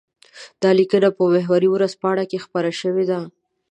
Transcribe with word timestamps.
دا 0.61 0.69
ليکنه 0.79 1.09
په 1.17 1.23
محور 1.33 1.61
ورځپاڼه 1.75 2.23
کې 2.29 2.43
خپره 2.45 2.69
شوې 2.81 3.05
ده. 3.09 3.19